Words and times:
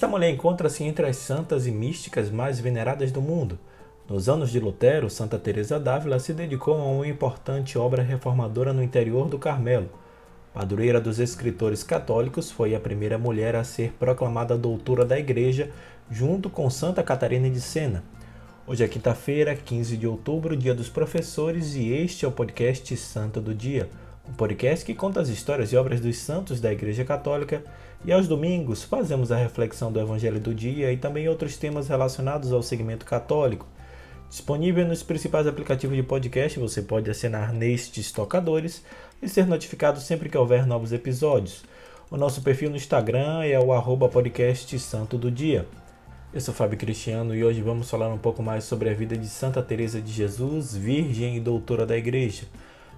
Esta 0.00 0.08
mulher 0.08 0.30
encontra-se 0.30 0.82
entre 0.82 1.06
as 1.06 1.18
santas 1.18 1.66
e 1.66 1.70
místicas 1.70 2.30
mais 2.30 2.58
veneradas 2.58 3.12
do 3.12 3.20
mundo. 3.20 3.58
Nos 4.08 4.30
anos 4.30 4.50
de 4.50 4.58
Lutero, 4.58 5.10
Santa 5.10 5.38
Teresa 5.38 5.78
d'Ávila 5.78 6.18
se 6.18 6.32
dedicou 6.32 6.72
a 6.72 6.86
uma 6.86 7.06
importante 7.06 7.76
obra 7.76 8.02
reformadora 8.02 8.72
no 8.72 8.82
interior 8.82 9.28
do 9.28 9.38
Carmelo. 9.38 9.90
Padroeira 10.54 11.02
dos 11.02 11.18
escritores 11.18 11.82
católicos, 11.82 12.50
foi 12.50 12.74
a 12.74 12.80
primeira 12.80 13.18
mulher 13.18 13.54
a 13.54 13.62
ser 13.62 13.92
proclamada 13.98 14.56
doutora 14.56 15.04
da 15.04 15.18
Igreja, 15.18 15.70
junto 16.10 16.48
com 16.48 16.70
Santa 16.70 17.02
Catarina 17.02 17.50
de 17.50 17.60
Sena. 17.60 18.02
Hoje 18.66 18.82
é 18.82 18.88
quinta-feira, 18.88 19.54
15 19.54 19.98
de 19.98 20.06
outubro, 20.06 20.56
dia 20.56 20.74
dos 20.74 20.88
professores, 20.88 21.74
e 21.74 21.92
este 21.92 22.24
é 22.24 22.28
o 22.28 22.32
podcast 22.32 22.96
Santo 22.96 23.38
do 23.38 23.54
Dia, 23.54 23.90
um 24.30 24.32
podcast 24.32 24.84
que 24.84 24.94
conta 24.94 25.20
as 25.20 25.28
histórias 25.28 25.72
e 25.72 25.76
obras 25.76 26.00
dos 26.00 26.16
santos 26.18 26.60
da 26.60 26.72
Igreja 26.72 27.04
Católica 27.04 27.64
e 28.04 28.12
aos 28.12 28.28
domingos 28.28 28.84
fazemos 28.84 29.32
a 29.32 29.36
reflexão 29.36 29.90
do 29.90 29.98
Evangelho 29.98 30.38
do 30.38 30.54
dia 30.54 30.92
e 30.92 30.96
também 30.96 31.28
outros 31.28 31.56
temas 31.56 31.88
relacionados 31.88 32.52
ao 32.52 32.62
segmento 32.62 33.04
católico. 33.04 33.66
Disponível 34.28 34.86
nos 34.86 35.02
principais 35.02 35.48
aplicativos 35.48 35.96
de 35.96 36.04
podcast, 36.04 36.60
você 36.60 36.80
pode 36.80 37.10
assinar 37.10 37.52
nestes 37.52 38.12
tocadores 38.12 38.84
e 39.20 39.28
ser 39.28 39.46
notificado 39.46 39.98
sempre 39.98 40.28
que 40.28 40.38
houver 40.38 40.64
novos 40.64 40.92
episódios. 40.92 41.64
O 42.08 42.16
nosso 42.16 42.40
perfil 42.40 42.70
no 42.70 42.76
Instagram 42.76 43.42
é 43.42 43.58
o 43.58 43.72
arroba 43.72 44.08
podcast 44.08 44.78
Santo 44.78 45.18
do 45.18 45.28
Dia. 45.28 45.66
Eu 46.32 46.40
sou 46.40 46.54
Fábio 46.54 46.78
Cristiano 46.78 47.34
e 47.34 47.42
hoje 47.42 47.60
vamos 47.60 47.90
falar 47.90 48.08
um 48.08 48.18
pouco 48.18 48.44
mais 48.44 48.62
sobre 48.62 48.88
a 48.88 48.94
vida 48.94 49.16
de 49.16 49.26
Santa 49.26 49.60
Teresa 49.60 50.00
de 50.00 50.12
Jesus, 50.12 50.76
virgem 50.76 51.36
e 51.36 51.40
doutora 51.40 51.84
da 51.84 51.96
Igreja. 51.96 52.44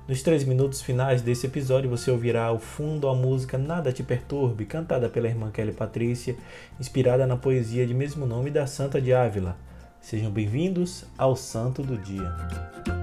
Nos 0.08 0.20
três 0.20 0.42
minutos 0.42 0.83
finais 0.83 1.22
desse 1.22 1.47
episódio 1.47 1.89
você 1.89 2.11
ouvirá 2.11 2.47
ao 2.47 2.58
fundo 2.58 3.08
a 3.08 3.14
música 3.14 3.56
Nada 3.56 3.92
Te 3.92 4.03
Perturbe, 4.03 4.64
cantada 4.64 5.09
pela 5.09 5.28
irmã 5.28 5.48
Kelly 5.50 5.72
Patrícia, 5.72 6.34
inspirada 6.81 7.25
na 7.25 7.36
poesia 7.36 7.86
de 7.86 7.94
mesmo 7.94 8.27
nome 8.27 8.50
da 8.50 8.67
Santa 8.67 9.00
de 9.00 9.14
Ávila. 9.14 9.56
Sejam 10.00 10.33
bem-vindos 10.33 11.05
ao 11.17 11.36
Santo 11.36 11.84
do 11.84 11.97
Dia. 11.97 13.02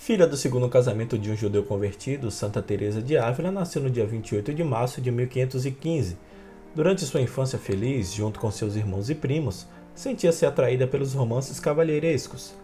Filha 0.00 0.26
do 0.26 0.34
segundo 0.34 0.66
casamento 0.66 1.18
de 1.18 1.30
um 1.30 1.36
judeu 1.36 1.62
convertido, 1.62 2.30
Santa 2.30 2.62
Teresa 2.62 3.02
de 3.02 3.18
Ávila 3.18 3.52
nasceu 3.52 3.82
no 3.82 3.90
dia 3.90 4.06
28 4.06 4.54
de 4.54 4.64
março 4.64 4.98
de 4.98 5.10
1515. 5.10 6.16
Durante 6.74 7.04
sua 7.04 7.20
infância 7.20 7.58
feliz, 7.58 8.10
junto 8.10 8.40
com 8.40 8.50
seus 8.50 8.76
irmãos 8.76 9.10
e 9.10 9.14
primos, 9.14 9.66
sentia-se 9.94 10.46
atraída 10.46 10.86
pelos 10.86 11.12
romances 11.12 11.60
cavalheirescos. 11.60 12.54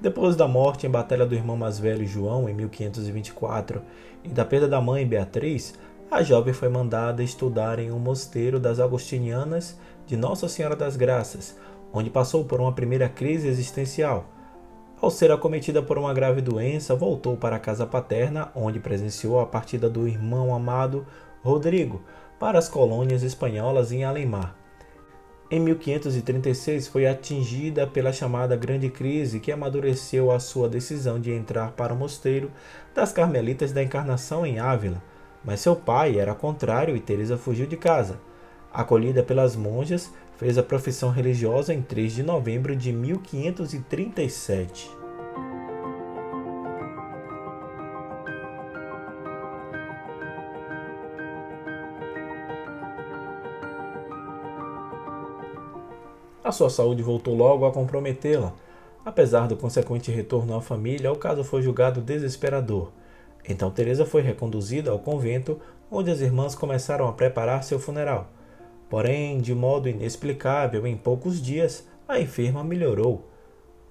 Depois 0.00 0.34
da 0.34 0.48
morte 0.48 0.86
em 0.86 0.90
batalha 0.90 1.26
do 1.26 1.34
irmão 1.34 1.58
mais 1.58 1.78
velho 1.78 2.06
João 2.06 2.48
em 2.48 2.54
1524 2.54 3.82
e 4.24 4.30
da 4.30 4.46
perda 4.46 4.66
da 4.66 4.80
mãe 4.80 5.06
Beatriz, 5.06 5.74
a 6.10 6.22
jovem 6.22 6.54
foi 6.54 6.70
mandada 6.70 7.22
estudar 7.22 7.78
em 7.78 7.92
um 7.92 7.98
mosteiro 7.98 8.58
das 8.58 8.80
Agostinianas 8.80 9.78
de 10.06 10.16
Nossa 10.16 10.48
Senhora 10.48 10.74
das 10.74 10.96
Graças, 10.96 11.54
onde 11.92 12.08
passou 12.08 12.46
por 12.46 12.62
uma 12.62 12.72
primeira 12.72 13.10
crise 13.10 13.46
existencial 13.46 14.37
ao 15.00 15.10
ser 15.10 15.30
acometida 15.30 15.82
por 15.82 15.96
uma 15.96 16.12
grave 16.12 16.40
doença, 16.40 16.94
voltou 16.94 17.36
para 17.36 17.56
a 17.56 17.60
casa 17.60 17.86
paterna, 17.86 18.50
onde 18.54 18.80
presenciou 18.80 19.38
a 19.38 19.46
partida 19.46 19.88
do 19.88 20.08
irmão 20.08 20.54
amado 20.54 21.06
Rodrigo 21.42 22.02
para 22.38 22.58
as 22.58 22.68
colônias 22.68 23.22
espanholas 23.22 23.92
em 23.92 24.04
Alemar. 24.04 24.56
Em 25.50 25.60
1536 25.60 26.88
foi 26.88 27.06
atingida 27.06 27.86
pela 27.86 28.12
chamada 28.12 28.54
Grande 28.54 28.90
Crise, 28.90 29.40
que 29.40 29.50
amadureceu 29.50 30.30
a 30.30 30.38
sua 30.38 30.68
decisão 30.68 31.18
de 31.18 31.32
entrar 31.32 31.72
para 31.72 31.94
o 31.94 31.96
mosteiro 31.96 32.50
das 32.94 33.12
Carmelitas 33.12 33.72
da 33.72 33.82
Encarnação 33.82 34.44
em 34.44 34.58
Ávila, 34.58 35.02
mas 35.42 35.60
seu 35.60 35.74
pai 35.74 36.18
era 36.18 36.34
contrário 36.34 36.94
e 36.94 37.00
Teresa 37.00 37.38
fugiu 37.38 37.66
de 37.66 37.76
casa. 37.76 38.18
Acolhida 38.78 39.22
pelas 39.24 39.56
monjas, 39.56 40.08
fez 40.36 40.56
a 40.56 40.62
profissão 40.62 41.10
religiosa 41.10 41.74
em 41.74 41.82
3 41.82 42.14
de 42.14 42.22
novembro 42.22 42.76
de 42.76 42.92
1537. 42.92 44.88
A 56.44 56.52
sua 56.52 56.70
saúde 56.70 57.02
voltou 57.02 57.34
logo 57.34 57.66
a 57.66 57.72
comprometê-la. 57.72 58.52
Apesar 59.04 59.48
do 59.48 59.56
consequente 59.56 60.12
retorno 60.12 60.54
à 60.54 60.60
família, 60.60 61.10
o 61.10 61.16
caso 61.16 61.42
foi 61.42 61.62
julgado 61.62 62.00
desesperador. 62.00 62.92
Então 63.44 63.72
Teresa 63.72 64.06
foi 64.06 64.22
reconduzida 64.22 64.92
ao 64.92 65.00
convento, 65.00 65.58
onde 65.90 66.12
as 66.12 66.20
irmãs 66.20 66.54
começaram 66.54 67.08
a 67.08 67.12
preparar 67.12 67.64
seu 67.64 67.80
funeral. 67.80 68.37
Porém, 68.88 69.40
de 69.40 69.54
modo 69.54 69.88
inexplicável, 69.88 70.86
em 70.86 70.96
poucos 70.96 71.42
dias, 71.42 71.86
a 72.06 72.18
enferma 72.18 72.64
melhorou. 72.64 73.28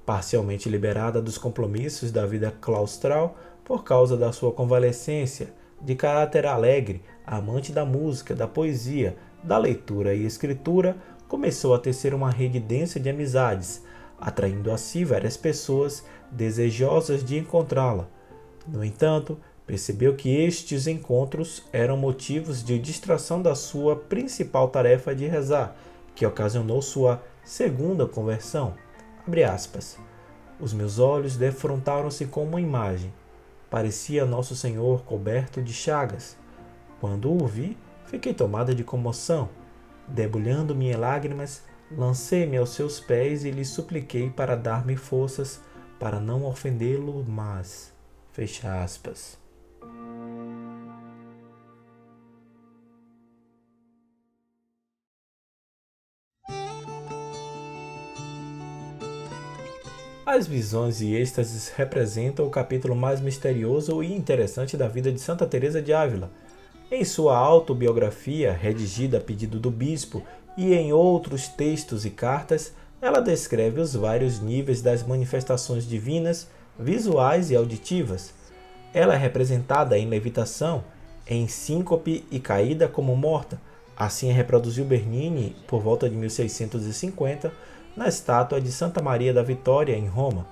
Parcialmente 0.06 0.70
liberada 0.70 1.22
dos 1.22 1.38
compromissos 1.38 2.12
da 2.12 2.26
vida 2.26 2.52
claustral 2.60 3.38
por 3.64 3.84
causa 3.84 4.16
da 4.16 4.32
sua 4.32 4.52
convalescência, 4.52 5.54
de 5.80 5.94
caráter 5.94 6.46
alegre, 6.46 7.04
amante 7.26 7.72
da 7.72 7.86
música, 7.86 8.34
da 8.34 8.48
poesia, 8.48 9.16
da 9.44 9.58
leitura 9.58 10.16
e 10.16 10.26
escritura, 10.26 10.98
começou 11.28 11.76
a 11.76 11.80
tecer 11.80 12.14
uma 12.14 12.32
rede 12.32 12.60
densa 12.60 13.00
de 13.00 13.10
amizades, 13.10 13.84
atraindo 14.20 14.72
a 14.72 14.78
si 14.78 15.04
várias 15.04 15.38
pessoas 15.38 16.04
desejosas 16.32 17.24
de 17.24 17.38
encontrá-la. 17.38 18.08
No 18.68 18.84
entanto, 18.84 19.38
Percebeu 19.68 20.16
que 20.16 20.34
estes 20.34 20.88
encontros 20.88 21.62
eram 21.74 21.98
motivos 21.98 22.64
de 22.64 22.80
distração 22.80 23.42
da 23.42 23.54
sua 23.54 23.98
principal 23.98 24.70
tarefa 24.70 25.14
de 25.14 25.28
rezar, 25.28 25.76
que 26.16 26.26
ocasionou 26.26 26.82
sua 26.82 27.22
segunda 27.44 28.08
conversão. 28.08 28.76
Os 30.58 30.72
meus 30.72 31.00
olhos 31.00 31.36
defrontaram-se 31.36 32.26
com 32.28 32.46
uma 32.46 32.62
imagem. 32.62 33.14
Parecia 33.70 34.26
Nosso 34.26 34.56
Senhor 34.56 35.04
coberto 35.04 35.62
de 35.62 35.74
chagas. 35.74 36.38
Quando 37.02 37.30
o 37.30 37.46
vi, 37.46 37.78
fiquei 38.06 38.34
tomada 38.34 38.74
de 38.74 38.86
comoção. 38.86 39.50
Debulhando-me 40.08 40.90
em 40.90 40.96
lágrimas, 40.96 41.62
lancei-me 41.92 42.56
aos 42.56 42.70
seus 42.70 43.02
pés 43.02 43.44
e 43.44 43.52
lhe 43.52 43.66
supliquei 43.66 44.30
para 44.30 44.56
dar-me 44.56 44.96
forças 44.96 45.60
para 46.00 46.22
não 46.22 46.46
ofendê-lo 46.46 47.26
mais. 47.26 47.94
Fecha 48.32 48.82
aspas. 48.82 49.38
As 60.28 60.46
visões 60.46 61.00
e 61.00 61.16
êxtases 61.16 61.70
representam 61.70 62.46
o 62.46 62.50
capítulo 62.50 62.94
mais 62.94 63.22
misterioso 63.22 64.04
e 64.04 64.14
interessante 64.14 64.76
da 64.76 64.86
vida 64.86 65.10
de 65.10 65.22
Santa 65.22 65.46
Teresa 65.46 65.82
de 65.82 65.94
Ávila. 65.94 66.30
Em 66.92 67.06
sua 67.06 67.38
autobiografia, 67.38 68.52
redigida 68.52 69.20
a 69.20 69.22
pedido 69.22 69.58
do 69.58 69.72
bispo, 69.72 70.22
e 70.58 70.74
em 70.74 70.92
outros 70.92 71.48
textos 71.48 72.06
e 72.06 72.10
cartas, 72.10 72.74
ela 73.02 73.22
descreve 73.22 73.80
os 73.80 73.96
vários 73.96 74.42
níveis 74.42 74.82
das 74.82 75.02
manifestações 75.02 75.88
divinas, 75.88 76.50
visuais 76.78 77.50
e 77.50 77.56
auditivas. 77.56 78.34
Ela 78.94 79.14
é 79.14 79.18
representada 79.18 79.98
em 79.98 80.10
levitação, 80.10 80.84
em 81.26 81.48
síncope 81.48 82.26
e 82.30 82.38
caída 82.38 82.90
como 82.90 83.16
morta. 83.16 83.62
Assim 83.96 84.30
reproduziu 84.34 84.84
Bernini 84.84 85.56
por 85.66 85.82
volta 85.82 86.10
de 86.10 86.18
1650 86.18 87.50
na 87.98 88.08
estátua 88.08 88.62
de 88.62 88.72
Santa 88.72 89.02
Maria 89.02 89.34
da 89.34 89.42
Vitória, 89.42 89.98
em 89.98 90.06
Roma. 90.06 90.46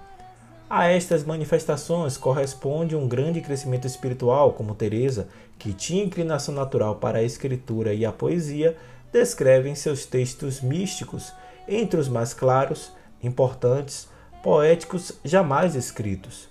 A 0.68 0.88
estas 0.88 1.24
manifestações 1.24 2.18
corresponde 2.18 2.96
um 2.96 3.08
grande 3.08 3.40
crescimento 3.40 3.86
espiritual, 3.86 4.54
como 4.54 4.74
Teresa, 4.74 5.28
que 5.60 5.72
tinha 5.72 6.04
inclinação 6.04 6.56
natural 6.56 6.96
para 6.96 7.20
a 7.20 7.24
escritura 7.24 7.94
e 7.94 8.04
a 8.04 8.12
poesia, 8.12 8.76
descreve 9.14 9.70
em 9.70 9.76
seus 9.76 10.08
textos 10.08 10.60
místicos, 10.60 11.32
entre 11.68 12.00
os 12.00 12.10
mais 12.10 12.34
claros, 12.34 12.92
importantes, 13.22 14.08
poéticos 14.42 15.12
jamais 15.24 15.76
escritos. 15.76 16.50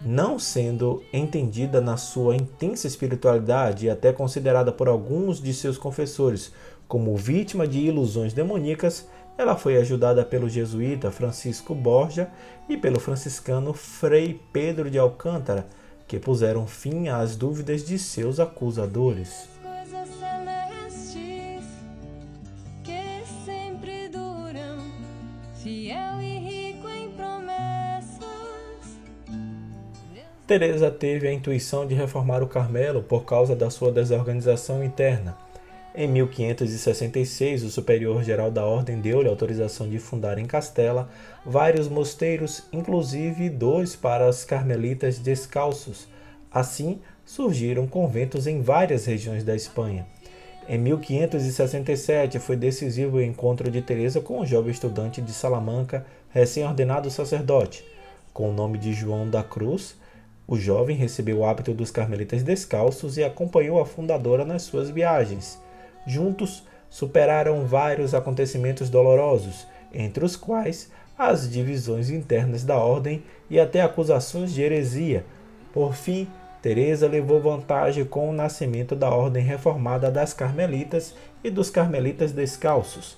Não 0.00 0.38
sendo 0.38 1.02
entendida 1.12 1.82
na 1.82 1.98
sua 1.98 2.34
intensa 2.34 2.86
espiritualidade 2.86 3.86
e 3.86 3.90
até 3.90 4.10
considerada 4.10 4.72
por 4.72 4.88
alguns 4.88 5.40
de 5.40 5.52
seus 5.52 5.76
confessores 5.76 6.50
como 6.86 7.16
vítima 7.16 7.66
de 7.66 7.78
ilusões 7.78 8.32
demoníacas, 8.32 9.08
ela 9.36 9.56
foi 9.56 9.76
ajudada 9.76 10.24
pelo 10.24 10.48
jesuíta 10.48 11.10
Francisco 11.10 11.74
Borja 11.74 12.30
e 12.68 12.76
pelo 12.76 13.00
franciscano 13.00 13.72
Frei 13.72 14.40
Pedro 14.52 14.90
de 14.90 14.98
Alcântara, 14.98 15.66
que 16.06 16.18
puseram 16.18 16.66
fim 16.66 17.08
às 17.08 17.34
dúvidas 17.34 17.84
de 17.84 17.98
seus 17.98 18.38
acusadores. 18.38 19.48
Teresa 30.46 30.90
teve 30.90 31.26
a 31.26 31.32
intuição 31.32 31.86
de 31.86 31.94
reformar 31.94 32.42
o 32.42 32.46
Carmelo 32.46 33.02
por 33.02 33.24
causa 33.24 33.56
da 33.56 33.70
sua 33.70 33.90
desorganização 33.90 34.84
interna 34.84 35.43
em 35.96 36.08
1566, 36.08 37.62
o 37.62 37.70
superior-geral 37.70 38.50
da 38.50 38.66
ordem 38.66 39.00
deu-lhe 39.00 39.28
autorização 39.28 39.88
de 39.88 40.00
fundar 40.00 40.40
em 40.40 40.44
Castela 40.44 41.08
vários 41.46 41.88
mosteiros, 41.88 42.64
inclusive 42.72 43.48
dois 43.48 43.94
para 43.94 44.28
os 44.28 44.44
carmelitas 44.44 45.20
descalços. 45.20 46.08
Assim, 46.50 46.98
surgiram 47.24 47.86
conventos 47.86 48.48
em 48.48 48.60
várias 48.60 49.06
regiões 49.06 49.44
da 49.44 49.54
Espanha. 49.54 50.04
Em 50.68 50.78
1567 50.78 52.40
foi 52.40 52.56
decisivo 52.56 53.18
o 53.18 53.22
encontro 53.22 53.70
de 53.70 53.80
Teresa 53.80 54.20
com 54.20 54.40
um 54.40 54.46
jovem 54.46 54.72
estudante 54.72 55.22
de 55.22 55.32
Salamanca, 55.32 56.04
recém-ordenado 56.30 57.08
sacerdote. 57.08 57.84
Com 58.32 58.50
o 58.50 58.52
nome 58.52 58.78
de 58.78 58.92
João 58.92 59.30
da 59.30 59.44
Cruz, 59.44 59.94
o 60.44 60.56
jovem 60.56 60.96
recebeu 60.96 61.38
o 61.38 61.46
hábito 61.46 61.72
dos 61.72 61.92
carmelitas 61.92 62.42
descalços 62.42 63.16
e 63.16 63.22
acompanhou 63.22 63.80
a 63.80 63.86
fundadora 63.86 64.44
nas 64.44 64.62
suas 64.62 64.90
viagens. 64.90 65.62
Juntos, 66.06 66.62
superaram 66.90 67.66
vários 67.66 68.14
acontecimentos 68.14 68.88
dolorosos, 68.88 69.66
entre 69.92 70.24
os 70.24 70.36
quais 70.36 70.90
as 71.18 71.50
divisões 71.50 72.10
internas 72.10 72.64
da 72.64 72.76
ordem 72.76 73.22
e 73.48 73.58
até 73.58 73.80
acusações 73.80 74.52
de 74.52 74.62
heresia. 74.62 75.24
Por 75.72 75.94
fim, 75.94 76.28
Teresa 76.60 77.06
levou 77.06 77.40
vantagem 77.40 78.04
com 78.04 78.30
o 78.30 78.32
nascimento 78.32 78.96
da 78.96 79.10
ordem 79.10 79.44
reformada 79.44 80.10
das 80.10 80.32
Carmelitas 80.32 81.14
e 81.42 81.50
dos 81.50 81.68
Carmelitas 81.70 82.32
Descalços. 82.32 83.16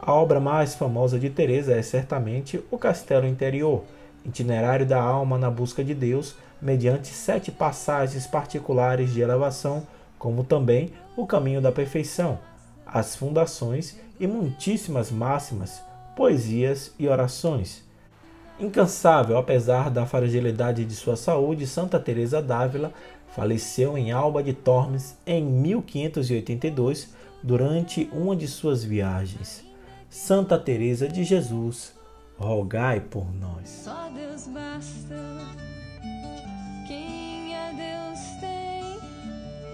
A 0.00 0.12
obra 0.12 0.38
mais 0.38 0.74
famosa 0.74 1.18
de 1.18 1.30
Teresa 1.30 1.74
é 1.74 1.82
certamente 1.82 2.62
O 2.70 2.78
Castelo 2.78 3.26
Interior, 3.26 3.84
itinerário 4.24 4.86
da 4.86 5.00
alma 5.00 5.38
na 5.38 5.50
busca 5.50 5.82
de 5.82 5.94
Deus, 5.94 6.36
mediante 6.60 7.08
sete 7.08 7.50
passagens 7.50 8.26
particulares 8.26 9.12
de 9.12 9.20
elevação 9.20 9.86
como 10.24 10.42
também 10.42 10.90
o 11.16 11.26
caminho 11.26 11.60
da 11.60 11.72
perfeição, 11.72 12.38
as 12.86 13.16
fundações 13.16 13.98
e 14.18 14.26
muitíssimas 14.26 15.10
máximas, 15.10 15.82
poesias 16.16 16.92
e 16.98 17.08
orações. 17.08 17.82
Incansável 18.58 19.36
apesar 19.36 19.90
da 19.90 20.06
fragilidade 20.06 20.84
de 20.84 20.94
sua 20.94 21.16
saúde, 21.16 21.66
Santa 21.66 21.98
Teresa 21.98 22.40
d'Ávila 22.40 22.92
faleceu 23.34 23.98
em 23.98 24.12
Alba 24.12 24.42
de 24.42 24.52
Tormes 24.52 25.16
em 25.26 25.44
1582 25.44 27.12
durante 27.42 28.08
uma 28.12 28.36
de 28.36 28.46
suas 28.46 28.84
viagens. 28.84 29.64
Santa 30.08 30.56
Teresa 30.56 31.08
de 31.08 31.24
Jesus, 31.24 31.92
rogai 32.38 33.00
por 33.00 33.26
nós. 33.34 33.68